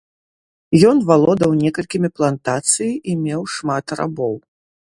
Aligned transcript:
Ён 0.91 0.97
валодаў 1.11 1.51
некалькімі 1.63 2.09
плантацыі 2.21 2.91
і 2.91 3.11
меў 3.27 3.41
шмат 3.57 3.85
рабоў. 4.01 4.35